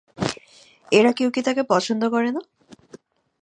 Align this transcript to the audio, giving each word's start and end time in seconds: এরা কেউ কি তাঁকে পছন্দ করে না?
এরা 0.91 1.11
কেউ 1.17 1.29
কি 1.35 1.41
তাঁকে 1.47 1.63
পছন্দ 1.71 2.01
করে 2.13 2.29
না? 2.35 2.41